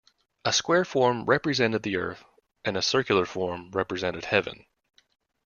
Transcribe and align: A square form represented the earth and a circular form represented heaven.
A 0.45 0.51
square 0.51 0.83
form 0.83 1.25
represented 1.25 1.83
the 1.83 1.97
earth 1.97 2.23
and 2.65 2.75
a 2.75 2.81
circular 2.81 3.23
form 3.27 3.69
represented 3.69 4.25
heaven. 4.25 4.65